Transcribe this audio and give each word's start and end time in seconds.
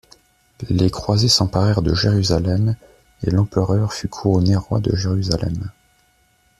Les 0.71 0.89
Croisés 0.89 1.27
s'emparèrent 1.27 1.83
de 1.83 1.93
Jérusalem 1.93 2.75
et 3.21 3.29
l'Empereut 3.29 3.85
fut 3.91 4.07
couronné 4.07 4.55
Roi 4.55 4.79
de 4.79 4.95
Jérusalem. 4.95 5.69